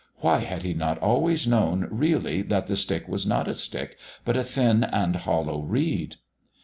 [0.15, 4.35] Why had he not always known really that the stick was not a stick, but
[4.35, 6.15] a thin and hollow reed...?